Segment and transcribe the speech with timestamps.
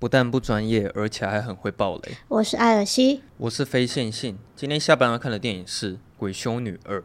[0.00, 2.16] 不但不专业，而且还很会爆雷。
[2.26, 4.38] 我是艾尔西，我是非线性。
[4.56, 6.98] 今天下班要看的电影是《鬼修女二》。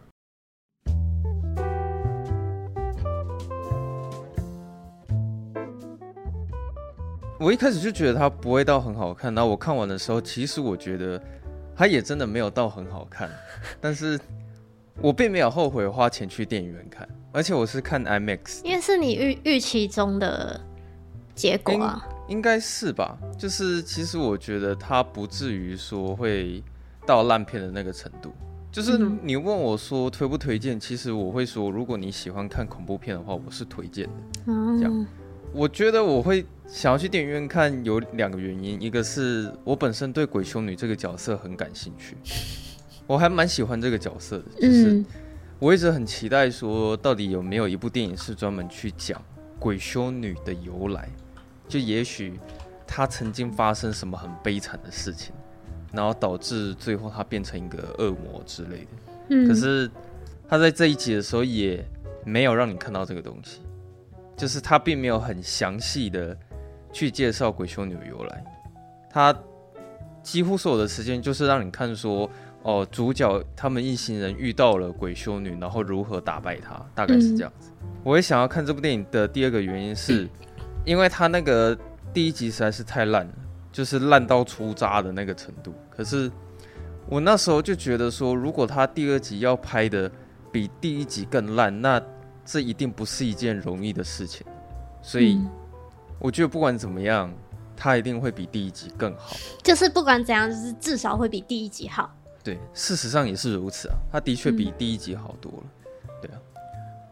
[7.38, 11.22] 我一开始就觉得它不会到很好看，然后我看完的时候，其实我觉得
[11.76, 13.30] 它也真的没有到很好看。
[13.82, 14.18] 但是
[15.02, 20.62] 我并没有后悔花钱去电影院看，而且我是看 IMAX，因为是你预预期中的
[21.36, 22.08] 结果啊。
[22.28, 26.64] 应该是吧，就是其实我觉得它不至于说会
[27.06, 28.34] 到烂片的那个程度。
[28.72, 34.12] 就是你问我说推不推荐，其实我会说，如果你喜欢看恐怖片的话，我是推荐的。
[34.48, 35.08] 嗯，这样，
[35.54, 42.18] 我觉得我会想要去电影院看有两个原因，一个是我本身对鬼修女这个角色很感兴趣，
[43.08, 45.02] 我还蛮喜欢这个角色的，就是
[45.58, 49.22] 我一直很期待说，到底有没有一部电影是专门去讲
[49.58, 51.08] 鬼修女的由来。
[51.68, 52.40] 就也许
[52.88, 55.34] 他曾经发生什么很悲惨的事情，
[55.92, 58.88] 然后导致最后他变成一个恶魔之类的。
[59.30, 59.90] 嗯，可是
[60.48, 61.84] 他在这一集的时候也
[62.24, 63.62] 没有让你看到这个东西，
[64.38, 66.38] 就是他并没有很详细的
[66.94, 68.44] 去介绍鬼修女的由来。
[69.10, 69.36] 他
[70.22, 72.30] 几乎所有的时间就是让你看说，
[72.62, 77.72] 哦，主角他们一行人遇到了鬼修女，然后如何打败她，大概是这样子。
[77.82, 80.30] 嗯，我也想要看这部电影的第二个原因是。
[80.86, 81.78] 因为他那个
[82.14, 83.34] 第一集实在是太烂了，
[83.72, 85.74] 就是烂到出渣的那个程度。
[85.90, 86.32] 可是
[87.10, 90.10] 我那时候就觉得说，如果他第二集要拍的
[90.52, 92.02] 比第一集更烂，那
[92.46, 94.46] 这一定不是一件容易的事情。
[95.02, 95.42] 所以
[96.20, 97.34] 我觉得不管怎么样，
[97.76, 99.36] 他一定会比第一集更好。
[99.64, 102.16] 就是不管怎样，就是至少会比第一集好。
[102.44, 103.96] 对，事实上也是如此啊。
[104.12, 105.64] 他的确比第一集好多了。
[106.22, 106.38] 对啊。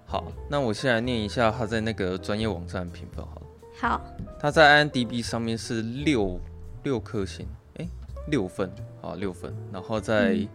[0.06, 3.41] 好，那我先来念一下他在那个专业网站的评分好了。
[3.75, 4.01] 好，
[4.39, 6.39] 他在 IMDB 上面是六
[6.84, 7.47] 六颗星，
[7.78, 7.89] 哎、欸，
[8.28, 9.53] 六分，啊六分。
[9.72, 10.47] 然后在，嗯、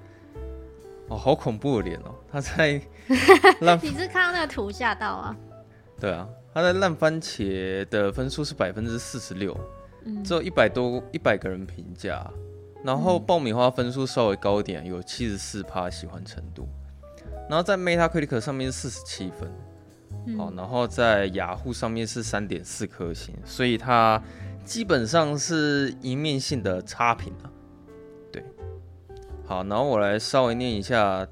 [1.09, 2.81] 哦，好恐怖的脸哦，他在
[3.61, 5.37] 烂，你是看到那个图吓到啊？
[6.01, 9.55] 对啊，他在烂番茄的分数是百分之四十六，
[10.25, 12.25] 只有一百多一百个人评价。
[12.85, 16.69] 然后爆米花分数稍微高一点，有七十四趴喜欢程度。
[17.51, 19.51] 然后在 Metacritic 上面是四十七分。
[20.37, 24.21] 好，然后在雅虎上面是三点四颗星，所以它
[24.65, 27.51] 基本上是一面性的差评啊。
[28.31, 28.45] 对，
[29.47, 31.27] 好，然后我来稍微念一下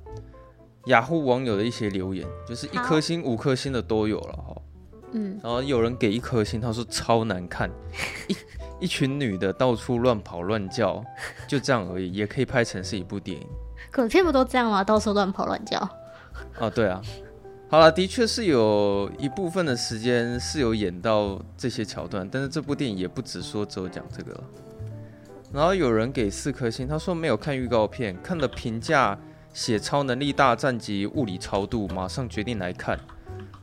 [0.86, 4.56] 雅虎网友的一些留言，就是一颗星、五颗星的都有了哈。
[5.12, 7.70] 嗯，然后有人给一颗星，他说超难看，
[8.28, 8.36] 一
[8.80, 11.04] 一群女的到处乱跑乱叫，
[11.46, 13.46] 就这样而已，也可以拍成是一部电影。
[13.94, 14.82] 鬼片不都这样吗？
[14.82, 15.78] 到处乱跑乱叫。
[16.58, 17.00] 哦，对啊。
[17.69, 24.44] 好了，的确是有一部分的时间是有演到这些桥段，但是这部电影也不只说只有讲这个了。
[25.53, 29.19] 然后有人给四颗星，他说没有看预告片，看了评价
[29.53, 32.97] 写超能力大战及物理超度，马上决定来看，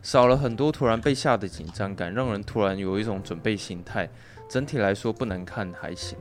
[0.01, 4.09] 少了很多突然被吓的紧张感，让人突然有一种准备心态。
[4.49, 6.17] 整体来说不难看，还行。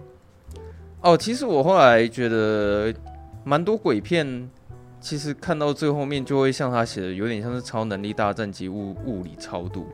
[1.01, 2.95] 哦，其实我后来觉得
[3.43, 4.49] 蛮多鬼片。
[5.03, 9.89] 其实看到最后面就会像他写的，有点像是超能力大战及物物理超度，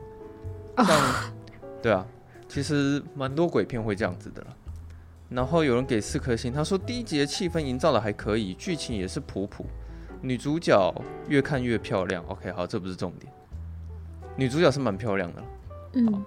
[0.77, 1.33] 像，
[1.81, 2.05] 对啊，
[2.47, 4.47] 其实蛮多鬼片会这样子的啦。
[5.29, 9.65] 然后有人给四颗星，他说第一集的气氛营造的还可以，剧情也是普普，
[10.21, 10.93] 女主角
[11.27, 12.23] 越看越漂亮。
[12.27, 13.33] OK，好，这不是重点，
[14.35, 15.43] 女主角是蛮漂亮的。
[15.93, 16.23] 嗯。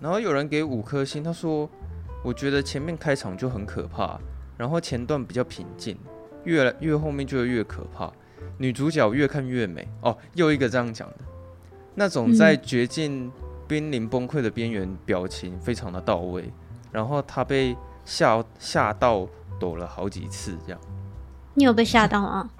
[0.00, 1.68] 然后有人给五颗星，他说
[2.24, 4.18] 我觉得前面开场就很可怕，
[4.56, 5.98] 然后前段比较平静。
[6.44, 8.10] 越来越后面就会越可怕，
[8.58, 11.16] 女主角越看越美哦，又一个这样讲的，
[11.94, 13.30] 那种在绝境
[13.68, 16.50] 濒临崩溃的边缘，表情非常的到位，
[16.90, 19.28] 然后她被吓吓到
[19.58, 20.80] 躲了好几次，这样。
[21.54, 22.50] 你有被吓到吗？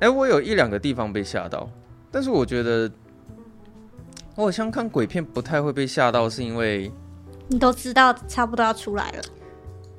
[0.00, 1.68] 哎、欸，我有一两个地方被吓到，
[2.10, 2.90] 但是我觉得
[4.34, 6.90] 我好像看鬼片不太会被吓到，是因为
[7.48, 9.22] 你都知道差不多要出来了。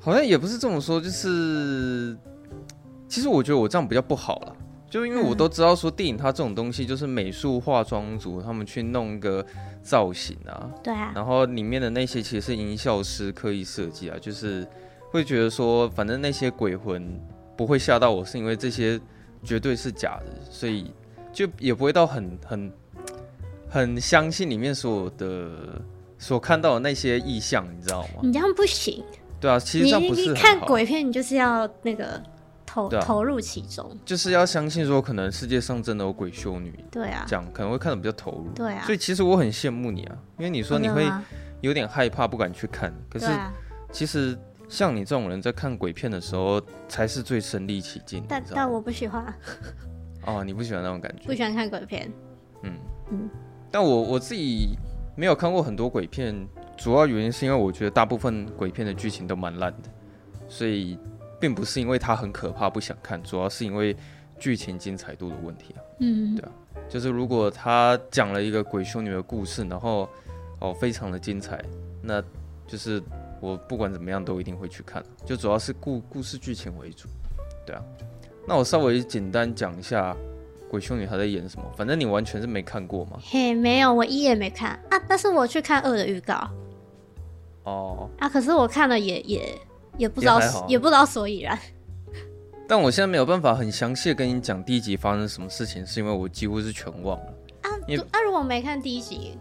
[0.00, 2.16] 好像也不是这么说，就是
[3.08, 4.56] 其实我觉得我这样比较不好了，
[4.90, 9.44] 就因为我都知道说电影它这种东西就是美术化妆组他们去弄个
[9.82, 14.66] 造型啊，对啊，然后里面的那些其实是音效师刻意设计啊，就是
[15.10, 17.20] 会觉得说反正那些鬼魂
[17.56, 19.00] 不会吓到我，是因为这些
[19.42, 20.90] 绝对是假的，所以
[21.32, 22.72] 就也不会到很很。
[23.66, 25.50] 很相信里面所有的
[26.16, 28.20] 所看到的那些意象，你知道吗？
[28.22, 29.02] 你这样不行。
[29.40, 30.28] 对啊，其实这样不是。
[30.28, 32.22] 你看鬼片，你就是要那个
[32.74, 36.74] 投、啊、投入其中，就是要相信说可能世界上真的有鬼修女。
[36.90, 38.48] 对啊，这样可能会看的比较投入。
[38.52, 41.08] 对啊，所以其实我很羡慕你啊，因为你说你会
[41.60, 42.92] 有点害怕，不敢去看。
[43.08, 43.26] 可是
[43.92, 44.36] 其实
[44.68, 48.24] 像你这种人在看鬼片的时候，才是最身临其境。
[48.28, 49.32] 但但我不喜欢。
[50.26, 51.26] 哦，你不喜欢那种感觉？
[51.26, 52.10] 不喜欢看鬼片。
[52.64, 52.72] 嗯
[53.12, 53.30] 嗯。
[53.70, 54.76] 但我我自己
[55.16, 56.34] 没有看过很多鬼片，
[56.76, 59.88] 主要原因是因为我觉得大部分鬼片的剧情都蛮烂的，
[60.48, 60.98] 所以
[61.44, 63.94] 并不是因为它很可怕不想看，主要是因为
[64.38, 65.80] 剧情精彩度的问题啊。
[65.98, 66.50] 嗯，对啊，
[66.88, 70.08] 就是如果他讲了一个鬼修女的故事，然后
[70.60, 71.62] 哦非常的精彩，
[72.00, 72.22] 那
[72.66, 73.02] 就是
[73.42, 77.06] 我不管怎么样都一定会去看，就主要是故故事剧情为主。
[77.66, 77.82] 对啊，
[78.48, 80.16] 那我稍微简单讲一下。
[80.70, 81.64] 鬼修女她在演什么？
[81.76, 83.16] 反正你完全是没看过嘛？
[83.22, 84.98] 嘿，没有，我一也没看啊。
[85.06, 86.50] 但是我去看二的预告。
[87.62, 88.10] 哦。
[88.18, 89.56] 啊，可是我看了也也
[89.96, 91.58] 也不知道也，也不知道所以然。
[92.68, 97.34] 但我现在没有办法很详细的跟你讲第一集发生什么事情，是因为我几乎是全忘了。
[97.62, 99.36] 啊，那、啊、如果没看第一集，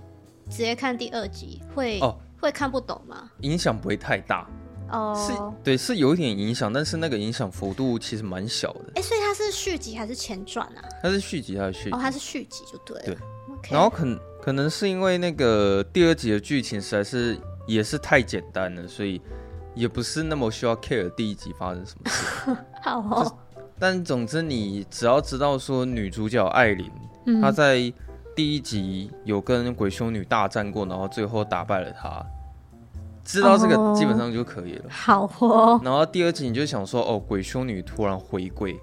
[0.50, 3.32] 直接看第二集，会哦会看不懂吗？
[3.42, 4.48] 影响不会太大。
[4.92, 5.34] 哦，是，
[5.64, 8.92] 对，是有一点影响，但是那个影响幅度其实蛮小的。
[8.96, 10.84] 哎、欸，所以它是续集还是前传啊？
[11.02, 11.92] 它是续集，还是续集。
[11.92, 13.06] 哦，它是续集就对了。
[13.06, 13.18] 对.
[13.72, 14.06] 然后可
[14.42, 19.22] 可能是因为那个第二集的剧情实在是也是太简单了，所以
[19.76, 22.58] 也不是那么需要 care 第一集发生什么事。
[22.82, 23.38] 好哦。
[23.80, 26.92] 但总之，你只要知道说女主角艾琳，
[27.26, 27.92] 嗯，她在
[28.36, 32.26] 第一集有跟鬼修女大战过，然后最后打败了她。
[33.26, 34.84] 知道这个基本上就可以了。
[34.84, 35.82] Oh, 好哦。
[35.84, 38.78] 然后第二集你就想说，哦，鬼修女突然回归，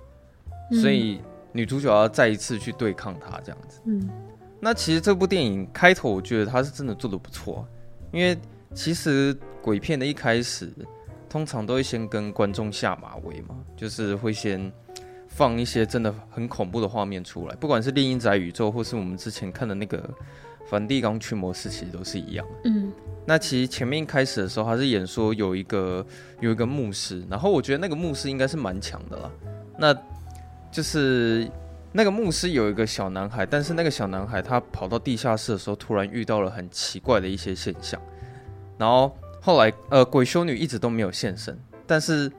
[0.71, 1.21] 嗯，所以
[1.53, 3.81] 女主角要再一次去对抗她这样子。
[3.85, 4.09] 嗯。
[4.59, 7.67] 那其实这部电影开头，我觉得它是真的做的不错，
[8.13, 8.37] 因为
[8.75, 10.71] 其实鬼片的一开始，
[11.29, 14.73] 通常都会先跟观众下马威嘛，就是会先
[15.29, 20.09] 放一些真的很恐怖的画面出来，不管是《猎鹰宅宇宙》或是我们之前看的那个。
[20.67, 22.47] 梵蒂冈驱魔师其实都是一样。
[22.65, 22.93] 嗯，
[23.27, 26.07] 那其实前面一开始的时候，他是演说有一个
[26.39, 29.31] 有一个牧师，然后我觉得那个牧师应该是蛮强的啦。
[29.77, 29.93] 那
[30.71, 31.51] 就是
[31.91, 38.01] 那个牧师有一个小男孩，但是那个小男孩他跑到地下室的时候，突然遇到了很奇怪的一些现象。
[38.79, 42.31] 然后后来呃，鬼修女一直都没有现身，但是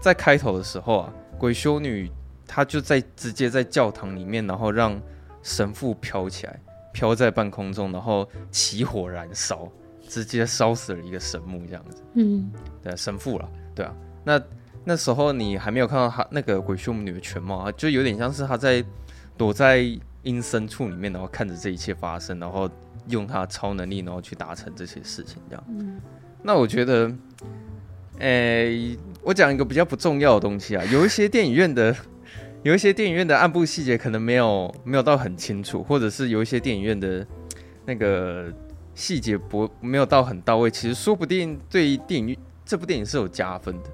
[0.00, 2.10] 在开头的时候啊，鬼修女
[2.46, 5.00] 她就在直接在教堂里面，然后让
[5.42, 6.60] 神父飘起来。
[6.92, 9.70] 飘在半空中，然后起火燃烧，
[10.08, 12.02] 直接烧死了一个神木，这样子。
[12.14, 12.50] 嗯，
[12.82, 13.94] 对，神父了，对啊。
[14.24, 14.42] 那
[14.82, 18.84] 那时候你还没有看到他那个鬼修女的全貌啊，就有点像是他在
[19.36, 19.86] 躲在
[20.24, 22.68] 阴森处里面，然后看着这一切发生，然后
[23.06, 25.64] 用他的超能力，然后去达成这些事情，这样。
[25.68, 26.00] 嗯。
[26.42, 27.12] 那我觉得，
[28.18, 31.94] 诶、我讲一个比较不重要的东西啊，有一些电影院的。
[32.62, 37.26] 有一些电影院的暗部细节可能没有没有到很清楚，或者是有一些电影院的
[37.86, 38.52] 那个
[38.94, 43.88] 细节不没有到很到位，其实说不定对于电影这部电影是有加分的，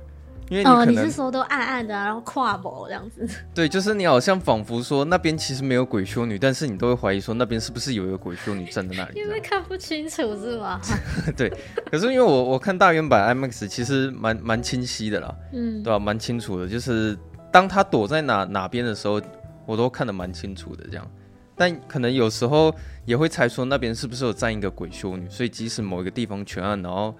[0.48, 3.26] 因为你可能、哦、你是说都暗暗的，然后跨步这样子。
[3.54, 9.20] 对，就是你好像仿佛说那边其实没有鬼修女，但是你都会怀疑说那边是不是有一个鬼修女站在那里？
[9.20, 10.80] 因为看不清楚是吗？
[11.36, 11.52] 对，
[11.90, 15.98] 可是因为我我看大原版 IMAX 其实蛮蛮清晰的啦，嗯，对吧、啊？
[15.98, 17.16] 蛮清楚的，就是。
[17.52, 19.18] 当他躲在哪哪边的时候，
[19.64, 20.84] 我都看得蛮清楚的。
[20.90, 21.10] 这样，
[21.56, 22.74] 但可能有时候
[23.06, 27.16] 也会猜说那边是不是有站一个鬼修女，所以即使某一个地方全暗，然后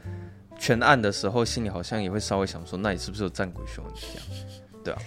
[0.58, 4.00] 全暗的时候，心里好像也会稍微想说，那你是不是有战鬼修女？
[4.00, 4.26] 这样，
[4.84, 4.98] 对啊。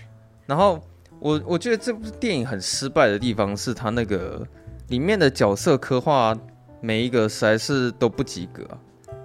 [0.46, 0.82] 然后
[1.20, 4.46] 我我觉得这部电影很失败的地方是他那个
[4.88, 6.38] 里面的角色刻画，
[6.82, 8.66] 每一个实在是都不及格，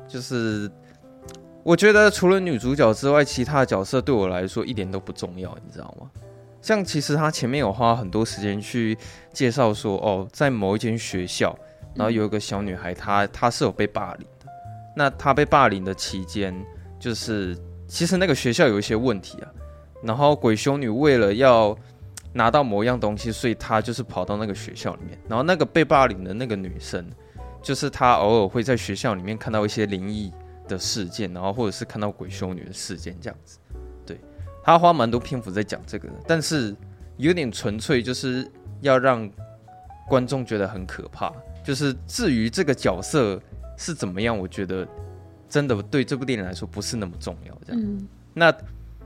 [0.09, 0.71] 就是。
[1.63, 6.11] 我觉得除了女主角之外，其他的角色对我来说一点都不重要，你知道吗？
[6.61, 8.99] 像其实他前面有花很多时间去
[9.33, 11.57] 介绍说，哦，在某一间学校，
[11.95, 14.27] 然后有一个小女孩，她她是有被霸凌。
[14.97, 16.55] 那她被霸凌的期间，
[16.99, 19.51] 就是其实那个学校有一些问题啊。
[20.03, 21.77] 然后鬼修女为了要
[22.33, 25.19] 拿到某样东西，所以她就是跑到那个学校里面。
[25.29, 27.05] 然后那个被霸凌的那个女生，
[27.63, 30.31] 就是她偶尔会在学校里面看到一些灵异
[30.69, 33.59] 的事件，然后或者是看到鬼修女的事件这样子。
[34.05, 34.21] 对，
[34.63, 36.77] 她花蛮多篇幅在讲这个的，但是
[37.17, 38.47] 有点纯粹就是
[38.83, 39.31] 要让
[40.07, 41.33] 观众觉得很可怕。
[41.65, 43.41] 就是至于这个角色
[43.85, 44.89] 是怎么样，我觉得
[45.47, 47.55] 真的对这部电影来说不是那么重要。
[47.67, 48.51] 这样，嗯、那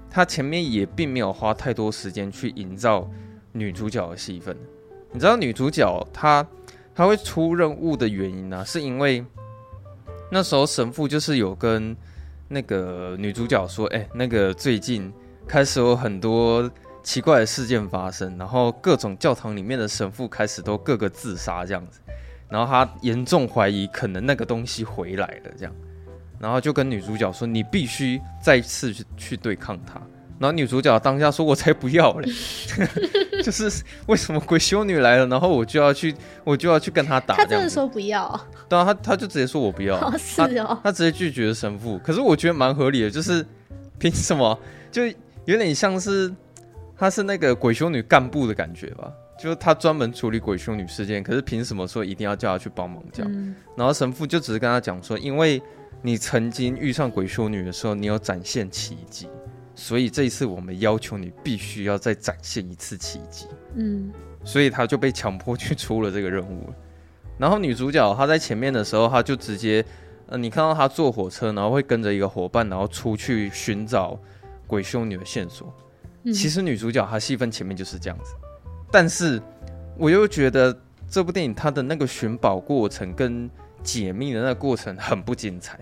[0.08, 3.10] 他前面也并没有花太多时间去营造
[3.50, 4.56] 女主角的戏份。
[5.10, 6.46] 你知道女主角她
[6.94, 8.64] 她会出任务的原因呢、啊？
[8.64, 9.24] 是因为
[10.30, 11.96] 那时候神父就是有跟
[12.46, 15.12] 那个女主角说：“哎、欸，那个最近
[15.46, 16.70] 开始有很多
[17.02, 22.00] 奇怪的事件发生，然后各种教堂里面的神父开始都各个自杀这样子。”
[22.48, 25.74] 然后他严重怀疑可能那个东西回来了，这样，
[26.38, 30.00] 然后就跟女主角说：“你必须再次去去对抗他。”
[30.38, 32.30] 然后女主角当下说：“我才不要嘞！”
[33.42, 33.68] 就是
[34.06, 36.14] 为什么鬼修女来了，然后我就要去，
[36.44, 37.34] 我就要去跟她打。
[37.34, 38.40] 她真的说不要？
[38.68, 39.98] 对啊，她她就直接说我不要。
[40.00, 41.98] 哦是哦他，他直接拒绝了神父。
[42.04, 43.44] 可是我觉得蛮合理的，就是
[43.98, 44.56] 凭什么？
[44.92, 45.02] 就
[45.44, 46.32] 有点像是
[46.96, 49.12] 她是那个鬼修女干部的感觉吧。
[49.38, 53.32] 就是他专门处理鬼修女事件，可是凭什么说一定要叫他去帮忙这样？
[53.32, 55.62] 嗯、然后神父就只是跟他讲说，因为
[56.02, 59.28] 你曾经遇上鬼修女的时候，你有展现奇迹，
[59.74, 63.46] 所以这一次我们要求你必须要再展现一次奇迹。
[63.74, 64.12] 嗯，
[64.44, 66.72] 所以他就被强迫去出了这个任务。
[67.38, 69.84] 然后女主角她在前面的时候，她就直接，
[70.26, 74.18] 呃，你看到她坐火车，然后会跟着一个伙伴，然后出去寻找
[74.66, 75.72] 鬼修女的线索。
[76.24, 78.34] 嗯、其实女主角她戏份前面就是这样子。
[78.90, 79.40] 但是，
[79.96, 80.74] 我又觉得
[81.10, 83.48] 这部电影它的那个寻宝过程跟
[83.82, 85.78] 解密的那个过程很不精彩，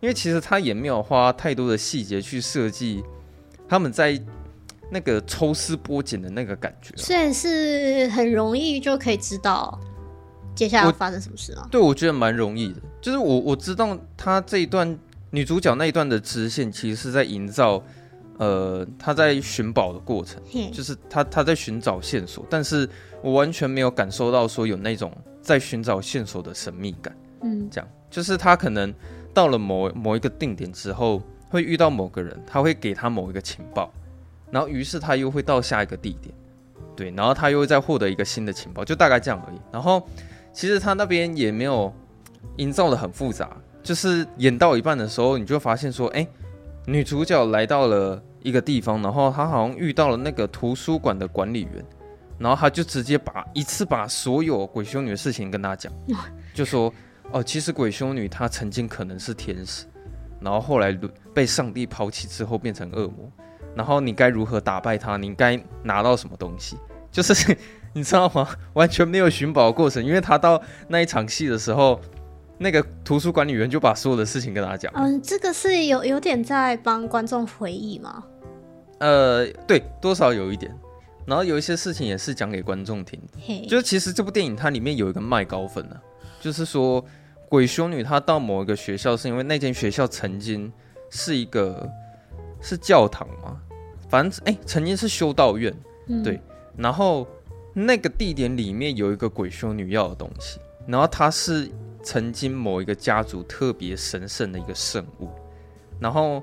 [0.00, 3.02] 因为其实他也没有花太多的细节去设计
[3.68, 4.20] 他们在
[4.90, 9.78] 那个抽丝剥茧的那个感觉，虽然是很容易就可以知道
[10.54, 11.68] 接下来要发生什么事了。
[11.70, 14.98] 对，我觉得蛮容易的，就是我我知道他这一段
[15.30, 17.82] 女主角那一段的支线，其实是在营造。
[18.42, 22.88] 呃，他在寻宝的过程，就是他他在寻找线索，但是
[23.22, 27.16] 我完全没有感受到说有那种在寻找线索的神秘感。
[27.42, 28.92] 嗯，这样就是他可能
[29.32, 33.92] 到了某某一个定点之后，会遇到某个人，他会给他某一个情报，
[34.50, 36.34] 然后于是他又会到下一个地点，
[36.96, 39.58] 对，然后他又会再获得一个新的情报，就大概这样而已。
[39.70, 40.02] 然后
[40.52, 41.94] 其实他那边也没有
[42.56, 46.26] 营造的很复杂，就是演到一半的时候，你就发现说，哎。
[46.84, 51.84] 女主角来到了一个地方，然后他好像遇到了那个图书馆的管理员，
[52.38, 55.92] 然后他就直接把一次把所有鬼修女的事情跟他讲，
[56.52, 56.92] 就说
[57.30, 59.86] 哦，其实鬼修女她曾经可能是天使，
[60.40, 60.96] 然后后来
[61.32, 63.30] 被上帝抛弃之后变成恶魔，
[63.74, 65.16] 然后你该如何打败她？
[65.16, 66.76] 你该拿到什么东西？
[67.10, 67.56] 就是
[67.92, 68.48] 你知道吗？
[68.72, 72.00] 完全没有寻宝过程，因为他到那一场戏的时候。
[72.58, 74.92] 那个图书管理员就把所有的事情跟他讲。
[74.94, 78.22] 嗯，这个是有有点在帮观众回忆吗？
[79.02, 80.72] 呃，对，多少有一点。
[81.26, 83.66] 然后有一些事情也是讲给观众听的。
[83.68, 86.02] 就是其实这部电影它里面有一个卖高分的、啊，
[86.40, 87.04] 就是说
[87.48, 90.72] 鬼修女她到某一个学校，是因为那间学校曾经
[91.10, 91.88] 是一个
[92.60, 93.60] 是教堂嘛，
[94.08, 95.74] 反正哎、欸，曾经是修道院。
[96.06, 96.40] 嗯、对。
[96.76, 97.26] 然后
[97.74, 101.68] 那个地点里面有一个鬼修女要的东西，然后她是。
[102.04, 105.28] 曾经某一个家族特别神圣的一个圣物，
[106.00, 106.42] 然后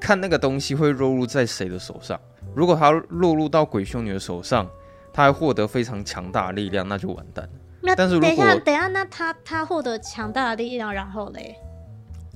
[0.00, 2.18] 看那个东西会落入在谁的手上。
[2.54, 4.68] 如果它落入到鬼修女的手上，
[5.12, 7.50] 她还获得非常强大的力量，那就完蛋了。
[7.80, 11.54] 那但是如果等一下，等一下，那他他获得强大的力量，然后嘞？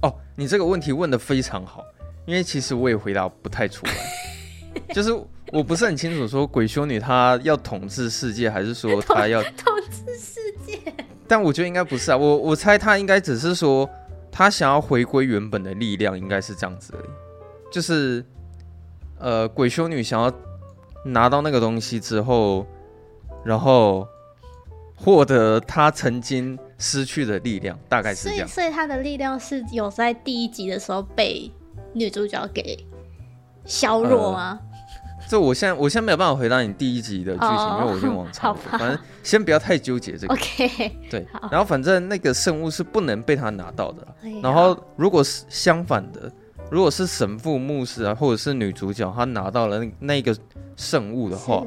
[0.02, 1.84] 哦，你这个问题问得非常好，
[2.26, 3.92] 因为其实我也回答不太出来，
[4.94, 5.12] 就是
[5.52, 10.80] 我不是很清楚说鬼修女她要统治世界，还是说她要统治世界？
[11.26, 13.88] 但我觉得应该不是啊，我我猜她应该只是说
[14.30, 17.10] 她想要回归原本的力量，应该是这样子而已。
[17.72, 18.24] 就是
[19.18, 20.32] 呃，鬼修女想要
[21.04, 22.64] 拿到那个东西之后，
[23.44, 24.06] 然后
[24.94, 28.46] 获得她曾经失去的力量，大概是这样。
[28.46, 31.50] 所以，所以她的力量是有在第一集的时候被
[31.92, 32.86] 女主角给
[33.64, 34.60] 削弱吗？
[34.60, 34.68] 呃
[35.28, 38.60] 这我现在我现在没有办法回答你第一集的剧情，oh, 因为我已经往常了。
[38.72, 40.34] 反正先不要太纠结这个。
[40.34, 40.68] OK。
[41.08, 41.24] 对。
[41.50, 44.06] 然后反正那个圣物是不能被他拿到的。
[44.42, 46.30] 然后如果是相反的，
[46.72, 50.34] 如果是神父、牧师啊，或者是女主角，她拿到了那那个
[50.74, 51.62] 圣物的话，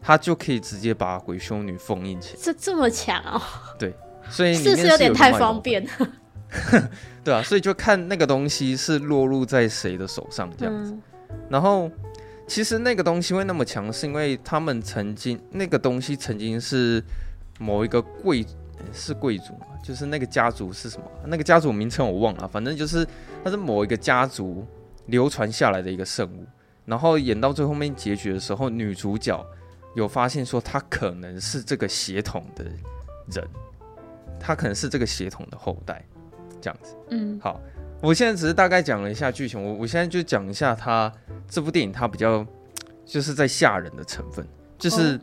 [0.00, 2.40] 她就可以直接把鬼修女封印起来。
[2.42, 3.40] 这这么强哦？
[3.78, 3.94] 对。
[4.28, 5.90] 所以是不是有点太方便了？
[7.24, 10.92] 对啊，所以就看那个东西是落入在谁的手上这样子。
[10.92, 11.02] 嗯、
[11.48, 11.90] 然后。
[12.48, 17.02] 其实那个东西会那么强，是因为他们曾经那个东西曾经是
[17.58, 18.44] 某一个贵
[18.92, 21.04] 是贵族嘛，就是那个家族是什么？
[21.26, 23.06] 那个家族名称我忘了，反正就是
[23.44, 24.66] 它是某一个家族
[25.06, 26.46] 流传下来的一个圣物。
[26.84, 29.46] 然后演到最后面结局的时候，女主角
[29.94, 32.64] 有发现说她可能是这个血统的
[33.30, 33.48] 人，
[34.40, 36.04] 她可能是这个血统的后代，
[36.60, 36.96] 这样子。
[37.10, 37.60] 嗯，好，
[38.00, 41.12] 我现在只是大概讲了一下剧情，我我现在就讲一下它
[41.48, 42.44] 这部电影它比较
[43.06, 44.44] 就是在吓人的成分，
[44.76, 45.18] 就是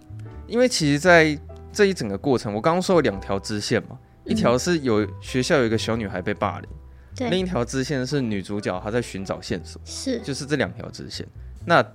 [0.48, 1.38] 因为其实，在
[1.72, 6.70] 这一整个过程，我刚刚说有两条支线嘛，一条是有学校有一个小女孩被霸凌，
[7.16, 11.28] 对，另一条支线是女主角她在寻找线索，是，就是这两条支线。
[11.66, 11.86] 那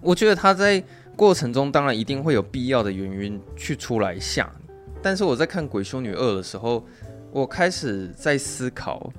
[0.00, 0.82] 我觉得她在
[1.16, 6.84] 过程中当然一定会有必要的原因去出来吓你，但是我在看《鬼修女二》的时候，
[7.30, 9.12] 我开始在思考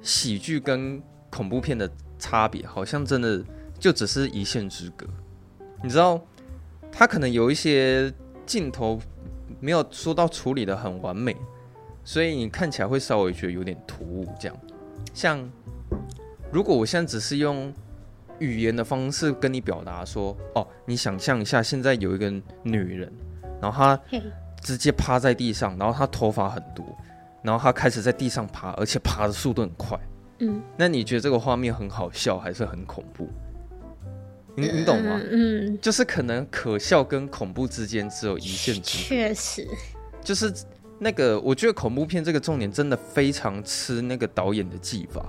[0.00, 3.42] 喜剧跟恐怖片的差别，好像真的
[3.78, 5.06] 就只是一线之隔。
[5.82, 6.20] 你知道，
[6.90, 8.12] 他可能有一些
[8.46, 9.00] 镜头
[9.60, 11.36] 没有说到处理的很完美，
[12.04, 14.26] 所以你看起来会稍微觉得有点突兀。
[14.38, 14.56] 这样，
[15.12, 15.50] 像
[16.50, 17.72] 如果我现在只是用。
[18.40, 22.28] 语言的方式跟你表达说，哦，你想象一下，现在有一个
[22.64, 23.10] 女人，
[23.62, 24.02] 然后她
[24.60, 26.84] 直接趴在地上，然后她头发很多，
[27.42, 29.96] 然后她开始在地上爬，而且爬的速度很快。
[30.40, 33.28] 嗯，那你觉得这个画面很好笑还是很恐怖？
[34.56, 35.20] 你你懂吗？
[35.30, 39.04] 嗯，就是可能可笑跟恐怖之间只有一线之隔。
[39.04, 39.66] 确实，
[40.22, 40.52] 就是
[40.98, 45.24] 那个，我觉得恐怖片这个重点真的非常吃那个导演的技法。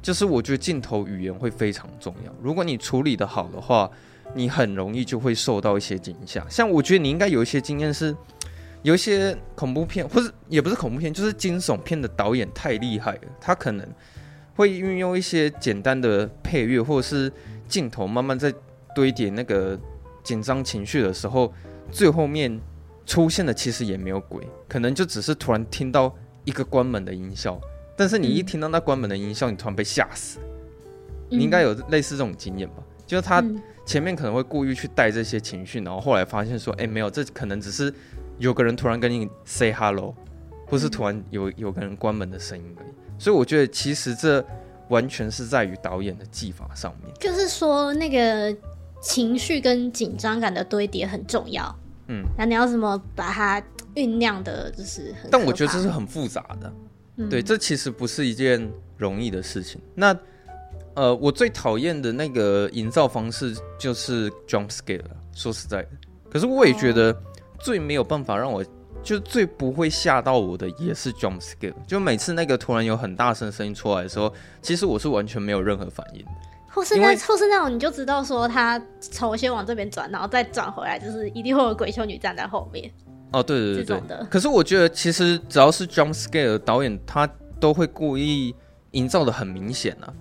[0.00, 3.90] 就是我觉得镜头语言会非常重要，如果你处理的好的话，
[4.34, 6.46] 你很容易就会受到一些惊吓。
[6.48, 8.14] 像我觉得你应该有一些经验是，
[8.82, 13.88] 有一些恐怖片或者也不是恐怖片，就是惊悚片的导演太厉害了，他可能
[14.54, 17.32] 会运用一些简单的配乐或者是
[17.74, 18.54] 镜头，慢慢在
[18.94, 19.76] 堆叠那个
[20.22, 21.52] 紧张情绪的时候，
[21.90, 22.60] 最后面
[23.04, 26.14] 出现的其实也没有鬼，可能就只是突然听到
[26.44, 27.60] 一个关门的音效。
[27.96, 30.38] 但是你一听到那关门的音效，你突然被吓死。
[31.28, 32.76] 你应该有类似这种经验吧？
[33.04, 33.42] 就是他
[33.84, 37.92] 前面可能会故意去带这些情绪，然后后来发现说，哎，没有，这可能只是
[38.38, 40.14] 有个人突然跟你 say hello，
[40.68, 42.92] 或是突然有有个人关门的声音而已。
[43.18, 44.44] 所以我觉得其实这
[44.94, 47.12] 完全是在于导演的技法上面。
[47.18, 48.56] 就是说那个
[49.02, 51.74] 情绪跟紧张感的堆叠很重要。
[52.06, 53.60] 嗯，那你要怎么把它
[53.96, 55.28] 酝酿的，就是很……
[55.32, 56.72] 但我觉得这是很复杂的。
[57.28, 59.80] 对，这其实不是一件容易的事情。
[59.94, 60.16] 那，
[60.94, 65.02] 呃，我最讨厌的那个营造方式就是 jump scare。
[65.32, 65.88] 说实在的，
[66.30, 67.16] 可是我也觉得
[67.58, 68.64] 最没有办法让我，
[69.04, 71.74] 就最不会吓到我的也是 jump scare。
[71.86, 76.24] 就每次那个突然有很大声声音出来的时候，其实我是完全没有任何反应。
[76.68, 78.82] 或是那，或是那种你就知道说他
[79.16, 82.90] 头先往这边转，然后再转回来，就是一定会有鬼修女站在后面。
[83.30, 87.28] 哦，对对对对，可是我觉得其实只要是 jump scare 导演，他
[87.60, 88.52] 都会故意
[88.90, 90.12] 营造的很明显啊，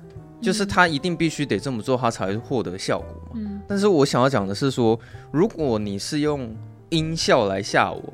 [0.41, 3.31] 就是他一定必须得这么做，他才会获得效果嘛。
[3.35, 3.59] 嗯。
[3.67, 4.99] 但是我想要讲的是说，
[5.31, 6.55] 如果你是用
[6.89, 8.13] 音效来吓我，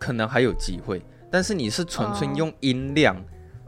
[0.00, 3.14] 可能还有机会，但是你是纯粹用音量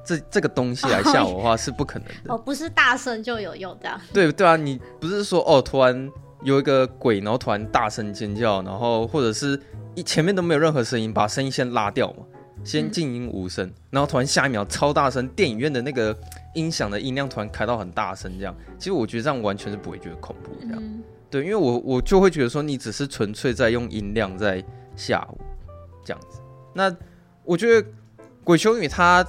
[0.04, 2.34] 这这个东西来吓我的话，是不可能的。
[2.34, 4.00] 哦，不是大声就有用这样。
[4.12, 6.10] 对对啊，你不是说哦，突然
[6.42, 9.60] 有一个鬼，然后突然大声尖叫，然后或者是。
[9.94, 12.24] 一前面都没有任何声音，把声音先拉掉嘛，
[12.64, 16.18] 先静音无声，嗯，然后突然下一秒超大声，电影院的那个
[16.54, 24.64] 音响的音量突然开到很大声，这样，其实我觉得这样完全是不会觉得恐怖，这样，嗯，对，因为我我就会觉得说你只是纯粹在用音量在
[24.96, 25.38] 吓我，
[26.04, 26.40] 这样子。
[26.74, 26.94] 那
[27.44, 27.88] 我觉得
[28.44, 29.26] 鬼修女她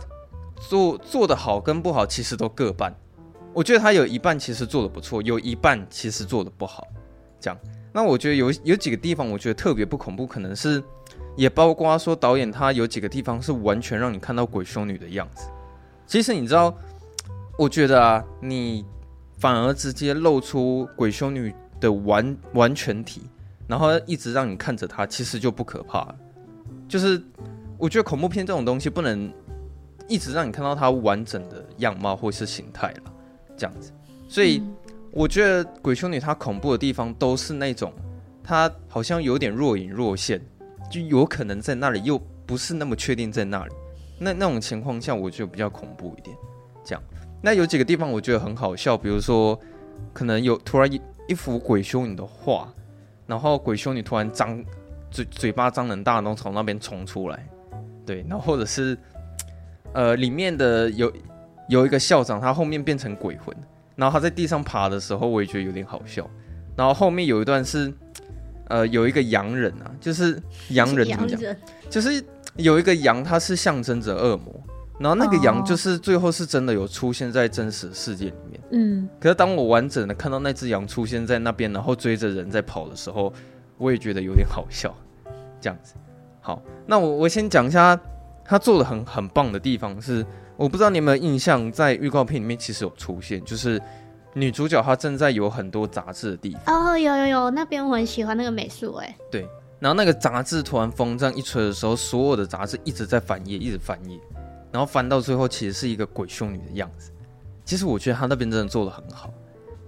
[0.69, 2.95] 做做的好跟不好其实都各半，
[3.53, 6.87] 我觉得她有一半其实做的不错，有一半其实做的不好，
[7.39, 7.59] 这样。
[7.91, 10.81] 那我觉得有有几个地方，我觉得特别不恐怖，可能是
[11.35, 15.47] 也包括说导演他有几个地方是完全让你看到鬼修女的样子。
[16.07, 16.75] 其实你知道，
[17.57, 18.83] 我觉得啊，你
[19.37, 23.29] 反而直接露出鬼修女的完完全体，
[23.67, 26.15] 然后一直让你看着她，其实就不可怕了。
[26.87, 27.21] 就是
[27.77, 29.31] 我觉得恐怖片这种东西不能
[30.07, 33.13] 一直让你看到它完整的样貌或是形态了，
[33.57, 33.91] 这样子，
[34.27, 34.59] 所以。
[34.59, 34.75] 嗯
[35.15, 37.93] 我觉得鬼修女她恐怖的地方都是那种，
[38.43, 40.41] 她好像有点若隐若现，
[40.89, 43.71] 就有可能在那里，又不是那么确定在那里。
[44.17, 46.35] 那那种情况下，我觉得比较恐怖一点。
[46.83, 47.03] 这样，
[47.43, 49.59] 那有几个地方我觉得很好笑，比如说，
[50.13, 52.73] 可能有突然一一幅鬼修女的画，
[53.27, 54.65] 然后鬼修女突然张
[55.13, 57.47] 嘴嘴巴张很大，然后从那边冲出来，
[58.05, 58.97] 对，然后或者是，
[59.93, 61.13] 呃，里面的有
[61.69, 63.55] 有一个校长，他后面变成鬼魂。
[63.95, 66.27] 然后他在地上爬的时候，我也觉得有点好笑。
[66.75, 67.93] 然后后面有一段是，
[68.67, 71.55] 呃，有一个洋人啊，就是洋人怎么讲？
[71.91, 72.23] 就是
[72.55, 74.51] 有一个羊，它是象征着恶魔，
[74.99, 78.59] 然后那个羊就是最后是真的有出现在真实世界里面。
[78.71, 83.31] 嗯，可是当我完整的看到那只羊出现在那边，然后追着人在跑的时候，
[83.77, 84.93] 我也觉得有点好笑。
[85.61, 85.93] 这样子，
[86.41, 87.97] 好，那我我先讲一下
[88.43, 90.25] 他做的很很棒的地方是，
[90.57, 93.81] 我不知道你有没有印象，在预告片里面其实有出现，就是
[94.33, 96.91] 女主角她正在有很多杂志的地方。
[96.91, 99.47] 哦，有有有，那边我很喜欢那个美术，哎，对。
[99.79, 104.19] 然后那个杂志突然风这样一吹的时候，所有的杂志一直在翻页，一直翻页，
[104.69, 107.11] 然后翻到最后其实是一个鬼修女的样子。
[107.63, 109.29] 其实我觉得他那边真的做的很好，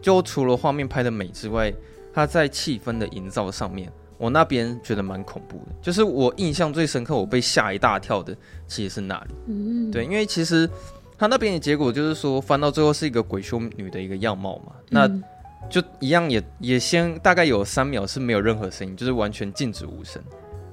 [0.01, 1.73] 就除了画面拍的美之外，
[2.15, 5.75] 他在气氛的营造上面，我那边觉得蛮恐怖的。
[5.81, 9.35] 就是我印象最深刻，我被吓一大跳的其实是那里。
[9.47, 10.67] 嗯，对，因为其实
[11.17, 15.11] 他那边的结果就是说，翻到最后是一个鬼修女的一个样貌嘛，那。
[15.67, 20.21] 就一样也也先大概有三秒是没有任何声音，就是完全静止无声，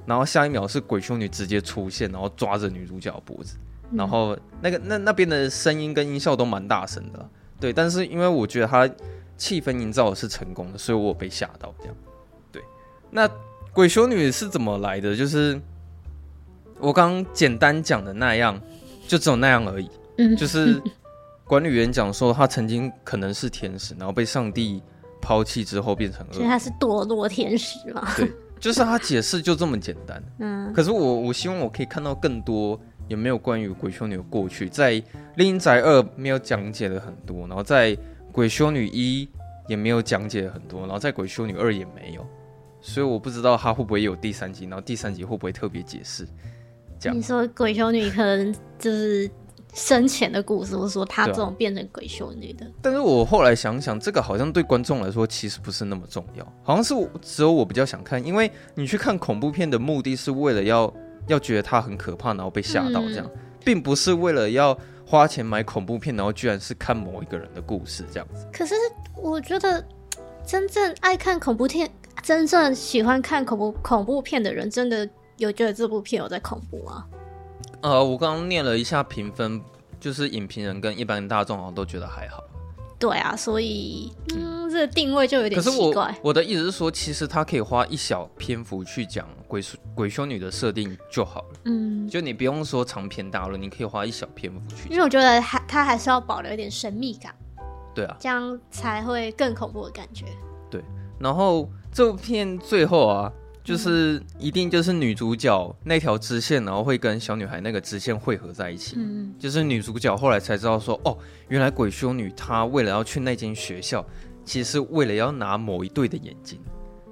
[0.05, 3.57] 然后下一秒是鬼修女直接出现，然后抓着女主角脖子，
[3.91, 7.27] 然后那个那那边的声音跟音效都蛮大声的，
[7.59, 8.87] 对，但是因为我觉得它
[9.37, 11.95] 气氛营造的是成功的，所以我被吓到这样，
[12.51, 12.61] 对，
[13.09, 13.29] 那
[13.73, 15.15] 鬼修女是怎么来的？
[15.15, 15.59] 就是
[16.79, 18.59] 我刚刚简单讲的那样，
[19.07, 19.89] 就只有那样而已，
[20.35, 20.81] 就是。
[21.45, 24.81] 管理员讲说，他曾经可能是天使，然后被上帝
[25.21, 26.33] 抛弃之后变成恶。
[26.33, 28.13] 所以他是堕落天使嘛？
[28.15, 30.23] 对，就是他解释就这么简单。
[30.39, 30.71] 嗯。
[30.73, 34.93] 可是我我希望我可以看到更多有没有关于鬼修女的过去，在
[35.35, 37.91] 《厉阴宅二》没有讲解了很多，然后在
[38.33, 39.25] 《鬼修女一》
[39.69, 42.27] 也没有讲解很多，然后在《鬼修女二》也没有，
[42.81, 46.27] 所以我不知道他会不会有第三集，然后第三集会不会特别解释？
[46.99, 47.17] 这样。
[47.17, 49.31] 你说鬼修女可能就是。
[49.75, 52.71] 生前的故事，或者说她这种变成鬼修女的。
[52.79, 60.93] 但是我后来想想，这个好像对观众来说其实不是那么重要，好像是我只有我比较想看，因为你去看恐怖片的目的是为了要
[61.25, 68.47] 要觉得它很可怕，然后被吓到这样，嗯、并不是为了要花钱买恐怖片，然后居然是看某一个人的故事这样子。
[68.51, 68.73] 可是
[69.15, 69.83] 我觉得，
[70.45, 71.89] 真正爱看恐怖片、
[72.21, 77.05] 真正喜欢看恐怖恐怖片的人，真的有觉得这部片有在恐怖吗？
[77.81, 79.61] 呃，我刚刚念了一下评分，
[79.99, 82.43] 就是影评人跟一般大众好像都觉得还好。
[83.03, 86.05] 对啊，所以嗯，这个定位就有点奇怪。
[86.05, 89.61] 可是我我的意思是说，其实他可以花一小篇幅去讲鬼
[89.93, 91.47] 鬼修女的设定就好了。
[91.65, 94.87] 嗯，就你不用说长篇大论，你可以花一小篇幅去。
[94.89, 97.35] 因为我觉得还他还是要保留一点神秘感。
[97.93, 100.27] 对啊，这样才会更恐怖的感觉。
[100.71, 100.81] 对，
[101.19, 103.29] 然后这部片最后啊。
[103.63, 108.95] 就是一定就是女主角那条支线，然后会跟小女孩那个支线汇合在一起。
[108.97, 114.05] 嗯，就是女主角后来才知道说，哦，原来鬼修女她为了要去那间学校，
[114.43, 116.59] 其实是为了要拿某一对的眼睛。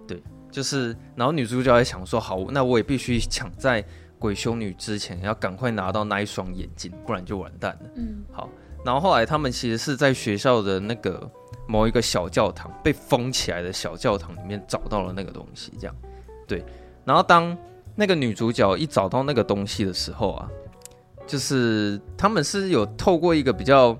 [0.05, 3.81] 对，就是，然后女主角也想说，好，那我也必须抢在
[4.19, 7.89] 鬼修女之前，要赶快拿到那一双眼睛，不然就完蛋了。
[7.95, 8.49] 嗯，好，
[8.83, 11.31] 然后后来他们其实是在学校的那个
[11.65, 15.95] 某一个小教堂被封起来的小教堂里面找到了那个东西，这样。
[16.51, 16.61] 对，
[17.05, 17.57] 然后当
[17.95, 20.49] 那个女主角一找到那个东西的时候啊，
[21.25, 23.97] 就是他们是有透过一个比较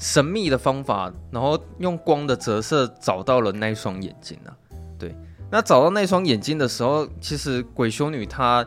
[0.00, 4.50] 神秘的方法，然后用光的折射找到了那双眼睛啊。
[4.98, 5.14] 对，
[5.48, 8.66] 那找到那双眼睛的时候，其实鬼修女她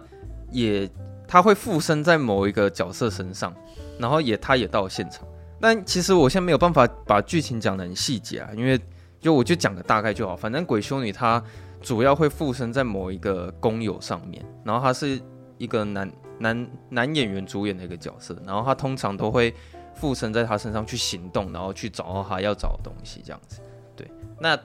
[0.49, 0.89] 也
[1.27, 3.53] 她会附身在某一个角色身上，
[3.99, 5.27] 然后也她也到了现场。
[5.59, 8.79] 但其实我现在没有办法把剧情讲得很细节啊，因为
[9.19, 10.37] 就我就讲个大概就好。
[10.37, 11.43] 反正鬼修女她。
[11.85, 15.21] 主要会附身在某一个工友上面，然后他是
[15.59, 19.53] 一个男男男演员主演的一个角色，然后他通常都会
[19.93, 23.61] 附身在他身上去行动，然后去找到他要找的东西，这样子。
[23.95, 24.59] 对，那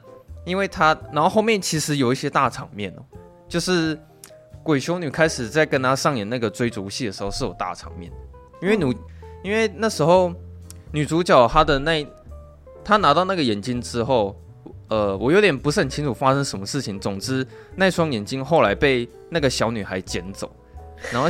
[0.46, 3.04] 因为他，然后后面其实有一些大场面哦，
[3.46, 3.96] 就是
[4.62, 8.11] 鬼修女开始在跟他上演那个追逐戏的时候是有大场面，
[8.62, 8.96] 因为女，
[9.44, 10.33] 因为那时候
[10.90, 12.06] 女主角她的那，
[12.83, 14.35] 她拿到那个眼睛之后。
[14.90, 16.98] 呃，我有点不是很清楚发生什么事情。
[16.98, 20.50] 总之，那双眼睛后来被那个小女孩捡走，
[21.12, 21.29] 然后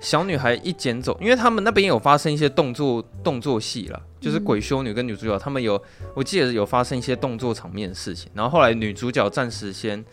[0.00, 5.80] 小女孩一捡走，因为他们那边有发生一些动作动作戏了，就是鬼修女跟女主角他们有，
[6.14, 8.28] 我记得有发生一些动作场面的事情。
[8.34, 10.04] 然后后来女主角暂时先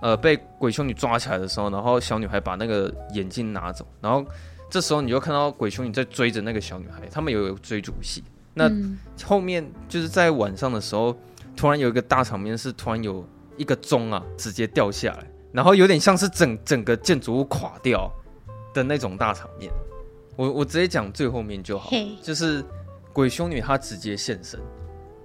[0.00, 4.24] 呃被鬼修女抓起来的时候，然后小女孩把那个眼镜拿走，然后
[4.70, 8.24] 这时候你就看到鬼修女在追着那个小女孩，他们有有追逐戏。
[8.54, 8.70] 那
[9.24, 11.14] 后面就是在晚上的时候。
[11.56, 18.10] 突然有一个大场面，是突然有一个钟啊，直接掉下来，然后有点像是整整个建筑物垮掉
[18.72, 19.72] 的那种大场面。
[20.36, 21.90] 我我直接讲最后面就好
[22.20, 22.64] 就是
[23.12, 24.60] 鬼修女她直接现身，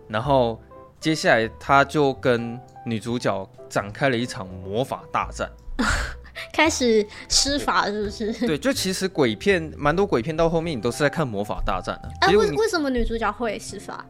[0.08, 0.62] 然后
[1.00, 5.50] 接下来她就跟女主角展开了一场魔法大战。
[6.54, 8.48] 开始施法是不是？
[8.48, 12.10] 对，就其实鬼片蛮多鬼片到后面你都是在看魔法大战的。
[12.22, 14.06] 啊，为为什么女主角会施法？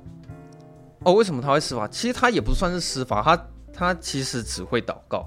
[1.03, 1.87] 哦，为什么他会施法？
[1.87, 5.25] 其实他也不算是施法，他他其实只会祷告。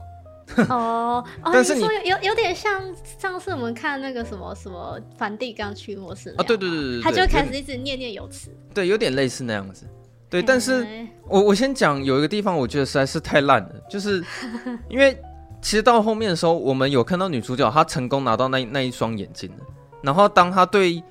[0.68, 2.82] 哦，但是说有有点像
[3.18, 9.86] 上次我们看那个什么什么梵蒂冈驱魔师啊，对对对对，他就开始一直念念有词，对，有点类似那样子。
[10.28, 10.86] 对，但是
[11.26, 14.22] 我我先讲有一个地方，我觉得实在是太烂了，就是
[14.90, 15.18] 因为
[15.62, 19.50] 其实到后面的时候，我们有看到女主角她成功拿到那那一双眼睛，
[20.02, 21.02] 然后当她对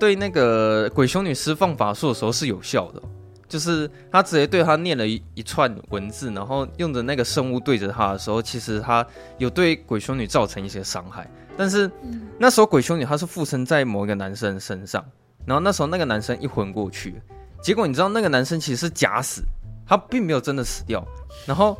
[0.00, 3.02] 对那个鬼修女施放法术的时候是有效的。
[3.50, 9.04] 就是他直接对他念了一一串文字，然后用着那个圣物对着他的时候，其实他
[9.38, 11.28] 有对鬼修女造成一些伤害。
[11.56, 11.90] 但是
[12.38, 15.04] 那时候鬼修女她是附身在某一个男生身上，
[15.44, 17.20] 然后那时候那个男生一昏过去，
[17.60, 19.42] 结果你知道那个男生其实是假死，
[19.84, 21.04] 他并没有真的死掉。
[21.44, 21.76] 然后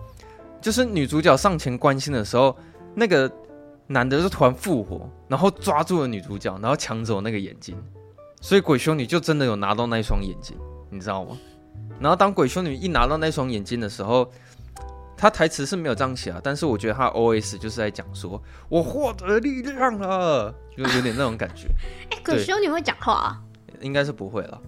[0.61, 2.55] 就是女主角上前关心的时候，
[2.95, 3.31] 那个
[3.87, 7.81] 男的就突然复活，然后抓住了女主角，然后抢走那个眼睛，
[8.43, 10.57] 所以鬼修女就真的有拿到那一双眼睛，
[10.91, 11.39] 你知道吗？
[12.01, 14.27] 然后当鬼修女一拿到那双眼睛的时候，
[15.17, 21.69] 她台词是没有这样写啊，但是我觉得她 OS 就是在讲说：“我获得力量了”，就有点那种感觉。
[22.11, 23.41] 哎、欸，鬼修女会讲话啊？
[23.83, 24.61] 应该是不会了。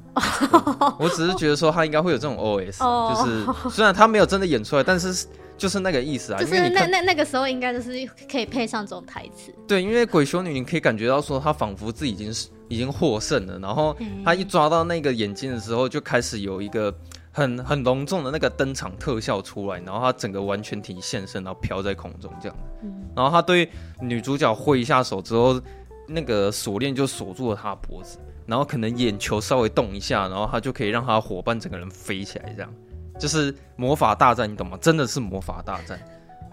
[0.98, 3.16] 我只是觉得说她应该会有这种 OS，、oh.
[3.16, 6.38] 就是虽然她没有真的演出来，但是就是那个意思啊。
[6.38, 7.92] 就是那那那个时候应该就是
[8.30, 9.54] 可以配上这种台词。
[9.66, 16.94] 对，因为鬼修女你可以感觉到说她仿佛自己已经是已经获胜了，然后她一抓到那个眼睛的时候，就开始有一个。
[17.32, 22.56] 很很隆重的那个登场特效出来，然后他整个完全体现身，然后飘在空中这样。
[23.16, 23.68] 然后他对
[24.00, 25.60] 女主角挥一下手之后，
[26.06, 32.70] 那个锁链就锁住了她的脖子，然后可能眼球稍微动一下，然后他就可以让他伙伴整个人飞起来，这样
[33.18, 34.76] 就是魔法大战，你懂吗？
[34.80, 35.98] 真的是魔法大战。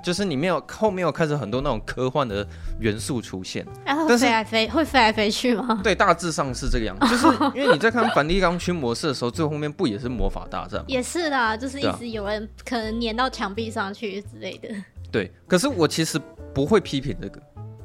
[0.03, 2.45] 就是你没有后面有开始很多那种科幻的
[2.79, 5.79] 元素出现，然后飞来飞会飞来飞去吗？
[5.83, 7.07] 对，大致上是这个样子。
[7.09, 10.85] 就是因为你在看梵蒂冈驱魔师的时候，最后面不也是魔法大战吗？
[10.87, 14.69] 也是的，就是一直有人可能粘到墙壁上去之类的。
[15.11, 16.19] 对，可是我其实
[16.53, 17.41] 不会批评这个，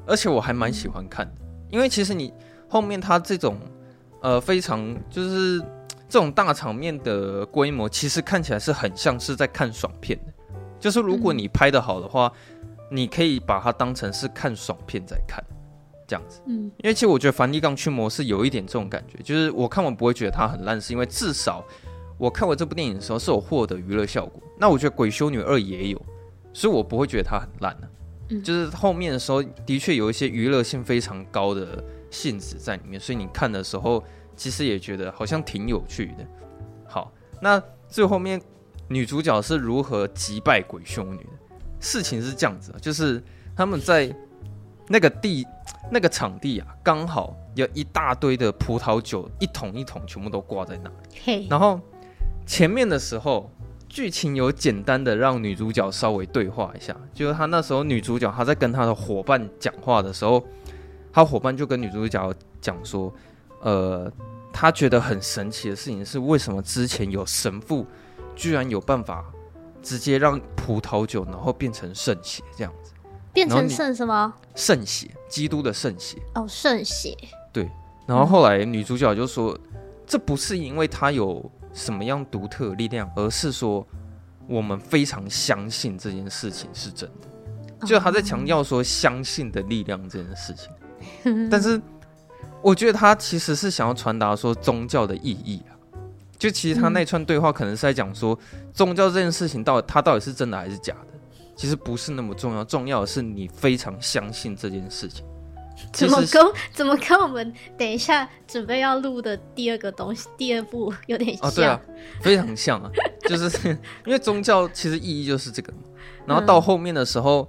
[0.07, 2.33] 而且我还蛮喜欢看的，因为其实你
[2.69, 3.59] 后面它这种
[4.21, 5.59] 呃非常就是
[6.09, 10.34] 这种大场面的规模，其实看起来是很像是在看爽片的。
[10.85, 15.43] 就是如果你拍的好的话，嗯，你可以把它当成是看爽片在看，
[16.07, 16.43] 这样子。
[16.45, 21.65] 嗯，因为其实我觉得《梵蒂冈驱魔》是有一点这种感觉，就是我看完不会觉得它很烂，是因为至少
[22.19, 24.43] 我看完这部电影的时候是有获得娱乐效果。
[24.59, 25.99] 那我觉得《鬼修女二》也有，
[26.53, 27.89] 所以我不会觉得它很烂呢。
[28.29, 34.05] 嗯，就是后面的时候的确有一些娱乐性非常高的性质在里面，所以你看的时候
[34.37, 36.27] 其实也觉得好像挺有趣的。
[36.87, 38.39] 好，那最后面。
[38.89, 41.31] 女主角是如何击败鬼修女的？
[41.81, 43.23] 事情是这样子，就是
[43.55, 44.11] 他们在
[44.89, 45.47] 那个地
[45.91, 51.47] 那个场地啊，刚好有一大堆的葡萄酒，一桶一桶全部都挂在那里。
[51.49, 51.79] 然后
[52.47, 53.51] 前面的时候，
[53.87, 60.43] 剧情有简单的让女主角稍微对话一下，就是她那时候女主角她在跟她的伙伴讲话的时候，
[61.13, 63.13] 她伙伴就跟女主角讲说，
[63.61, 64.11] 呃，
[64.53, 67.87] 她觉得很神奇的事情是为什么之前有神父。
[68.35, 69.25] 居然有办法
[69.83, 72.93] 直接让葡萄酒，然后变成圣血这样子，
[73.33, 74.33] 变成圣什么？
[74.55, 76.19] 圣血，基督的圣血。
[76.35, 77.17] 哦，圣血。
[77.53, 77.71] 对。
[78.07, 83.87] 然后后来女主角就说，嗯、这不是因为她有什么样独特的力量，而是说
[84.47, 87.87] 我们非常相信这件事情是真的。
[87.87, 90.71] 就他在强调说相信的力量这件事情。
[91.25, 91.79] 嗯、但是
[92.63, 95.74] 我觉得他其实是想要传达说宗教的意义啊。
[96.39, 98.39] 就其实他那串对话可能是在讲说，
[98.73, 101.19] 宗教这件事情到底它到底是真的还是假的，
[101.57, 105.25] 其实不是那么重要，重要的是你非常相信这件事情。
[105.93, 111.49] 怎么跟怎么跟我们等一下准备要录的第二个东西，第二部有点像。
[111.49, 111.81] 哦，对啊，
[112.21, 112.91] 非常像啊，
[113.29, 113.69] 就是
[114.05, 115.79] 因为宗教其实意义就是这个嘛。
[116.27, 117.49] 然后到后面的时候，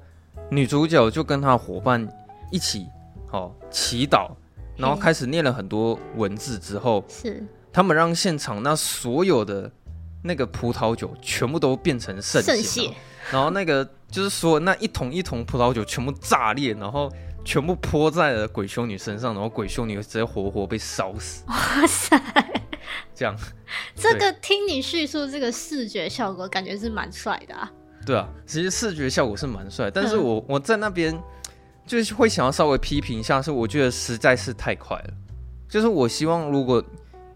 [0.50, 2.08] 女主角就跟她伙伴
[2.52, 2.88] 一起
[3.32, 4.32] 哦祈祷，
[4.76, 7.44] 然后开始念了很多文字之后是。
[7.76, 9.70] 他们让现场那所有的
[10.24, 12.90] 那个葡萄酒全部都变成圣血，血，
[13.30, 17.12] 然后那个就是说那一桶一桶葡萄酒全部炸裂，然后
[17.44, 21.44] 全部泼在了鬼修女身上，然后鬼修女直接活活被烧死。
[21.52, 22.18] 哇塞！
[23.14, 23.36] 这样，
[23.94, 27.70] 这个听你叙述这个视觉效果，感觉是蛮帅的啊。
[28.06, 31.22] 对啊，其实视觉效果是蛮帅，但是我我在那边
[31.86, 35.14] 就是会想要稍微批评一下，是我觉得实在是太快了，
[35.68, 36.82] 就是我希望如果。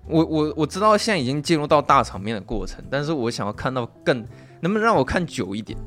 [0.10, 4.17] 我我我知道现在已经进入到大场面的过程，但是我想要看到更
[4.60, 5.78] 能不能让我看久一点？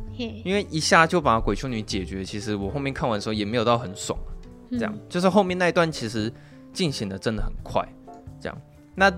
[0.45, 4.19] 因为一下就把鬼修女解决，其实我后面看完的时候也没有到很爽。
[4.71, 6.33] 这样、嗯、就是后面那一段其实
[6.73, 7.87] 进行的真的很快。
[8.41, 8.59] 这样，
[8.95, 9.13] 那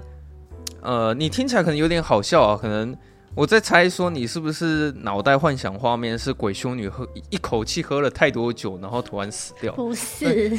[0.80, 2.96] 呃，你听起来可能有点好笑啊，可能。
[3.36, 9.72] 我在猜说你是不是脑袋幻想画面是鬼修女喝一口气喝了太多酒，然后突然死掉？
[9.74, 10.56] 不是，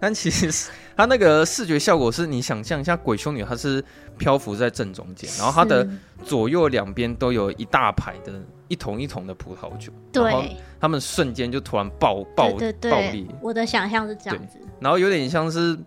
[0.00, 3.84] 但， 其实是它那个视觉效果是你想象一下，鬼修女她是
[4.16, 5.86] 漂浮在正中间，然后她的
[6.24, 8.32] 左右两边都有一大排的
[8.68, 13.26] 一桶一桶的葡萄酒，对，他们瞬间就突然爆爆爆裂。
[13.42, 15.78] 我的想象是这样子，然后有点像是。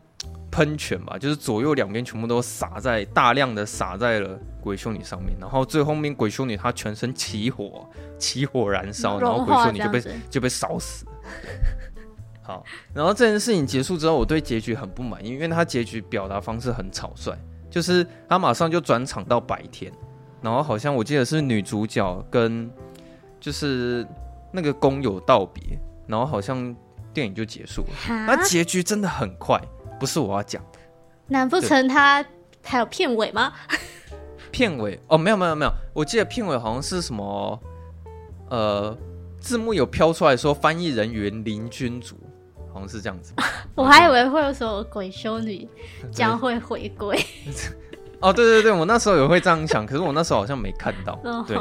[0.52, 11.06] 喷泉吧，就是左右两边全部都洒在大量的洒在了鬼修女上面，然后最后面鬼修女她全身起火，起火燃烧，然后鬼修女就被就被烧死。
[12.44, 17.34] 好，然后这件事情结束之后，我对结局很不满意，因为他结局表达方式很草率，
[17.70, 19.92] 就是他马上就转场到白天，
[20.42, 22.70] 然后好像我记得是女主角跟
[23.40, 24.06] 就是
[24.52, 25.64] 那个工友道别，
[26.08, 26.76] 然后好像
[27.14, 29.62] 电影就结束了，那结局真的很快。
[30.02, 30.60] 不是我要讲，
[31.28, 32.26] 难不成他
[32.64, 33.54] 还有片尾吗？
[34.52, 37.60] 片尾哦，没有没有没有，我记得片尾好像是什么，
[38.50, 38.98] 呃，
[39.40, 42.18] 字幕有飘出来说翻译人员林君竹，
[42.74, 43.32] 好像是这样子。
[43.76, 45.70] 我还以为会有什么鬼修女
[46.12, 47.24] 将会回归。
[48.20, 51.16] 哦，对对对，我那时候也会这样想，可是我那时候好像没看到。
[51.48, 51.56] 对。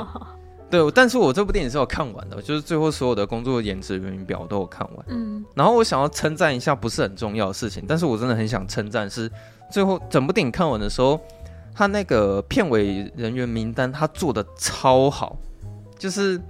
[0.70, 5.06] 对，但是我这部电影是有看完的，就是最后所有的工作演职人员表都有看完。
[5.08, 9.28] 嗯，然后我想要称赞一下，不是很重要的事情，但是我真的很想称赞是
[9.70, 11.20] 最后整部电影看完的时候，
[11.74, 15.36] 他那个片尾人员名单他做的超好，
[15.98, 16.40] 就是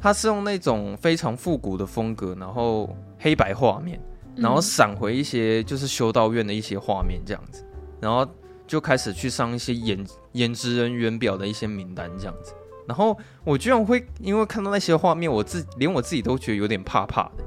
[0.00, 4.00] 他是用那种非常复古的风格，然后黑白画面，
[4.34, 7.64] 然后闪回一些就是修道院的一些画面这样子，
[8.00, 8.26] 然后
[8.66, 12.52] 就开始去上一些演演职人员表的一些名单这样子。
[12.86, 17.44] 然后我居然会因为看到那些画面，我自连我自己都觉得有点怕怕的，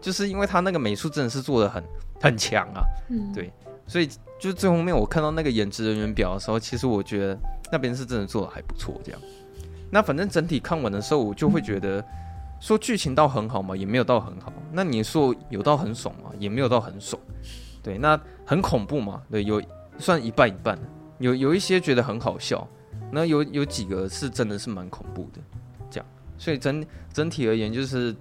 [0.00, 1.82] 就是因为他那个美术真的是做的很
[2.20, 3.52] 很强啊，嗯，对，
[3.86, 7.38] 所以就最后面我看到那个演职人员表的时候，其实我觉得
[7.72, 9.20] 那边是真的做的还不错，这样。
[9.90, 12.04] 那反正整体看完的时候，我就会觉得
[12.60, 14.52] 说剧情倒很好嘛，也没有到很好。
[14.72, 17.20] 那你说有到很爽嘛，也没有到很爽。
[17.82, 19.62] 对，那很恐怖嘛，对，有
[19.98, 20.78] 算一半一半，
[21.18, 22.66] 有有一些觉得很好笑。
[23.14, 25.40] 那有有几个是真的是蛮恐怖的，
[25.88, 28.14] 这样，所以整整体而言，就是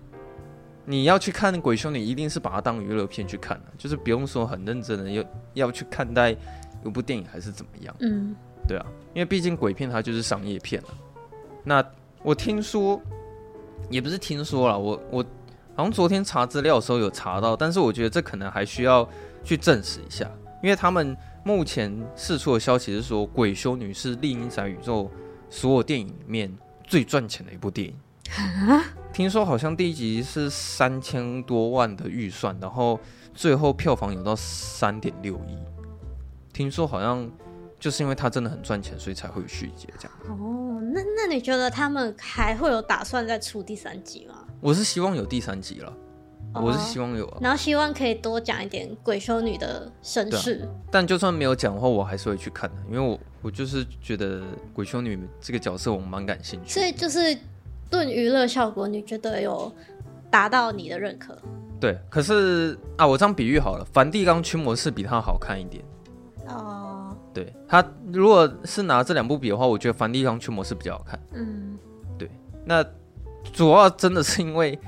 [0.86, 5.24] 你要去看《鬼修女》，一定是把它当娱乐片去看的，就是不用说很认真的要
[5.56, 6.36] 要去看待
[6.86, 8.36] 有部电影还是怎么样，嗯，
[8.68, 10.90] 对啊，因为毕竟鬼片它就是商业片了。
[11.64, 11.84] 那
[12.22, 13.02] 我听说，
[13.90, 15.26] 也不是听说了，我我
[15.76, 19.10] 好像昨天查资料的时候有查到，但是我觉得这可能还需要
[19.44, 20.30] 去证实一下，
[20.62, 21.18] 因为他们。
[21.44, 25.12] 目前释出的消息是说，《鬼修女》是《厉阴宅》宇宙
[25.50, 27.96] 所有电影里面最赚钱的一部电影。
[29.12, 33.00] 听说好像第一集是三千多万的预算，然后
[33.34, 35.58] 最后票房有到三点六亿。
[36.54, 37.30] 听说好像
[37.80, 40.18] 就是因为它真的很赚钱，所以才会有续集这样。
[40.30, 44.46] 哦，那那你觉得他们还会有打算再出第三集吗？
[44.62, 45.94] 我是希望有第三集了。
[46.56, 50.68] 我是希望有啊，然后希望可以多讲一点鬼修女的身世。
[50.92, 56.70] 但就算没有讲的话，我还是会去看的，因为我我就是觉得鬼修女这个角色我蛮感兴趣。
[56.70, 57.36] 所以就是
[57.92, 59.72] 论娱乐效果，你觉得有
[60.30, 61.36] 达到你的认可？
[61.80, 65.84] 对，可是啊，我这样比喻好了，梵蒂冈驱魔士比它好看一点。
[66.48, 71.20] 哦，对，他如果是拿这两部比的话，我觉得梵蒂冈驱魔士比较好看。
[71.34, 71.78] 嗯，
[72.18, 72.30] 对，
[72.64, 72.86] 那
[73.52, 74.78] 主要真的是因为。《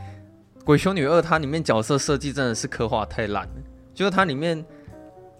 [0.65, 3.53] 鬼修女二》它里面角色设计真的是刻画太烂了，
[3.93, 4.65] 就是它里面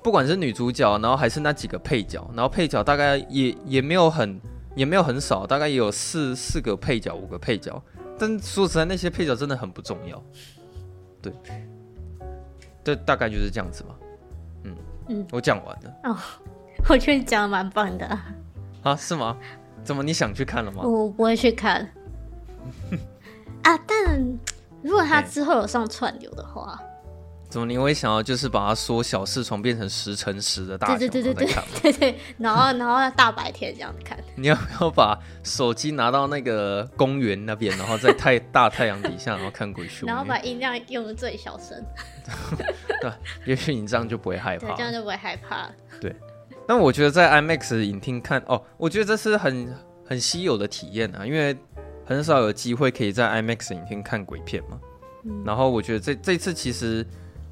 [0.03, 4.39] 不管是女主角，然后还是那几个配角，然后配角大概也也没有很
[4.75, 7.81] 也没有很少，大概也有四四个配角，五个配角。
[8.19, 10.23] 但说实在，那些配角真的很不重要。
[11.23, 11.33] 对，
[12.83, 13.95] 这大概就是这样子吧。
[14.63, 14.75] 嗯
[15.09, 15.93] 嗯，我讲完了。
[16.03, 16.17] 哦，
[16.87, 18.05] 我觉得你讲的蛮棒的。
[18.83, 18.95] 啊？
[18.95, 19.35] 是吗？
[19.83, 20.83] 怎么你想去看了吗？
[20.83, 21.89] 我不会去看。
[23.65, 24.37] 啊，但。
[24.85, 26.79] 如果他之后有上串流的话，
[27.49, 30.97] 怎么你会想要就是把它缩小视窗变成十乘十的大小？
[30.97, 34.15] 对对对对对对对，然后 然后大白天这样子看。
[34.35, 41.83] 你要不要把手机拿到那个公园那边，然后在太大太阳底下，然后看鬼畜， 然后把音量用的最小声。
[43.01, 43.11] 对，
[43.45, 45.67] 也许你这样就不会害怕，这样就不会害怕。
[45.99, 46.15] 对，
[46.67, 49.73] 但我觉得在 IMAX 影厅看哦，我觉得这是很
[50.05, 51.57] 很稀有的体验啊，因为。
[52.05, 54.79] 很少有机会可以在 IMAX 影厅看鬼片嘛，
[55.23, 57.05] 嗯、然后我觉得这这次其实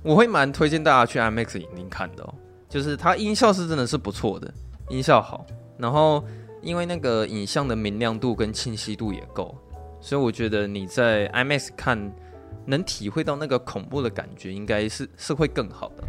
[0.04, 2.34] 我会蛮推荐大家去 IMAX 影厅看的哦，
[2.70, 4.54] 就是它音效是真的是不错的，
[4.90, 5.46] 音效好，
[5.78, 6.24] 然后
[6.62, 9.58] 因为那个影像的明亮度跟清晰度也够，
[10.00, 12.14] 所以我觉得你在 IMAX 看
[12.66, 16.04] 能体会到那个恐怖的感觉，应该是是会更好的。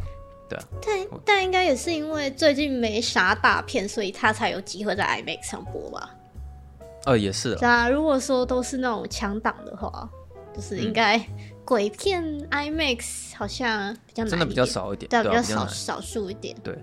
[0.49, 6.11] 对啊，但但应该也是因为最近没啥大片，所以他才有机会在 IMAX 上播吧？
[7.07, 7.55] 呃，也是。
[7.57, 10.09] 对啊，如果说都是那种强档的话，
[10.55, 11.21] 就是应该
[11.65, 16.57] 鬼片 IMAX 好像比较，真的比较少一点，对，比较少少数一点。
[16.63, 16.77] 对，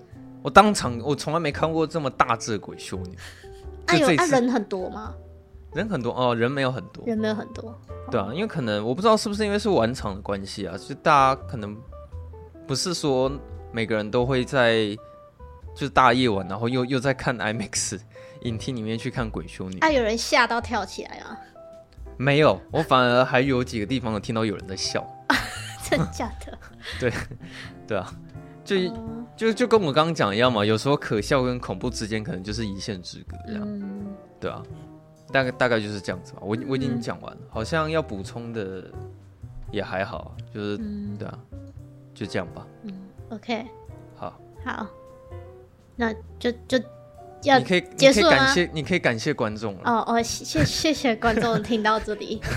[0.43, 3.17] 我当场我从来没看过这么大只的鬼修女。
[3.88, 5.13] 啊有啊人很多吗？
[5.74, 7.74] 人很多哦，人没有很多，人没有很多。
[8.11, 11.76] 对啊，因为可能我不知道是不是因为是晚场的关系啊，就大家可能
[12.67, 13.32] 不是说
[13.72, 14.88] 每个人都会在
[15.74, 17.99] 就是大夜晚，然后又又在看 IMAX
[18.44, 19.80] 影厅里面去看鬼修女。
[19.80, 21.38] 啊，有人吓到跳起来啊？
[22.18, 25.06] 没有，我反而还有几个地方有听到有人在笑。
[25.89, 26.58] 真假的？
[27.00, 27.14] 对，
[27.88, 28.14] 对啊，
[28.64, 28.76] 就。
[28.78, 34.62] 嗯就就跟我刚刚讲一样嘛，有时候可笑跟恐怖之间可能就是一线之隔，这样，嗯、对啊，
[35.32, 36.39] 大概大概就是这样子吧。
[36.44, 38.84] 我我已经讲完了，嗯、好像要补充的
[39.72, 41.39] 也还好，就是、嗯、对啊，
[42.14, 42.68] 就这样吧。
[42.84, 42.94] 嗯
[43.30, 43.66] ，OK，
[44.16, 44.86] 好，好，
[45.96, 46.78] 那就就
[47.44, 48.30] 要你可以结束？
[48.30, 49.82] 感谢你可以感谢观众了。
[49.86, 52.42] 哦哦，谢谢谢观众听到这里。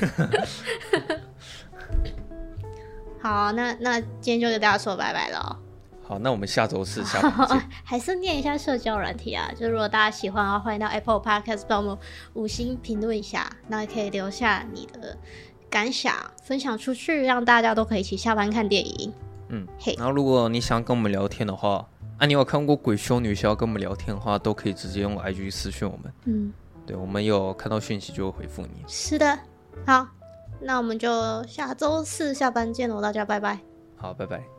[3.20, 5.58] 好，那那今天就跟大家说拜拜了。
[6.06, 7.62] 好，那我们下周四下周见。
[7.82, 11.98] 还是念一下社交软体啊，就如果大家喜欢的话，欢迎到 Apple Podcast 帮我们
[12.34, 15.16] 五星评论一下，那也可以留下你的
[15.70, 19.14] 感想，分享出去，让大家都可以一起下班看电影。
[19.48, 19.94] 嗯，嘿。
[19.96, 21.88] 然后如果你想跟我们聊天的话，
[22.24, 26.12] 啊，你有看过鬼修女想要跟我们聊天的话，都可以直接用 IG 私讯我们。
[26.24, 26.50] 嗯，
[26.86, 28.82] 对，我们有看到讯息就会回复你。
[28.88, 29.38] 是的，
[29.86, 30.08] 好，
[30.58, 31.10] 那我们就
[31.46, 33.58] 下周四下班见喽，大家拜拜。
[33.96, 34.53] 好，拜拜。